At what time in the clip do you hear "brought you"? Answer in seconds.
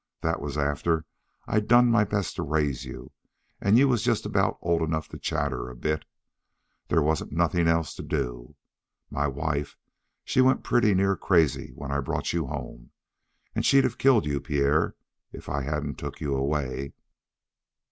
11.99-12.47